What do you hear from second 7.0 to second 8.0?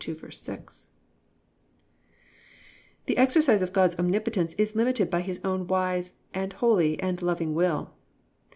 loving will.